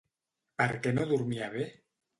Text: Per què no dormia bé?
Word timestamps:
Per 0.61 0.67
què 0.87 0.95
no 0.97 1.07
dormia 1.13 1.55
bé? 1.59 1.71